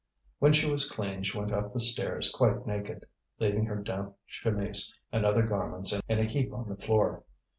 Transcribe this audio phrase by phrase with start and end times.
[0.39, 3.05] When she was clean she went up the stairs quite naked,
[3.37, 7.23] leaving her damp chemise and other garments in a heap on the floor.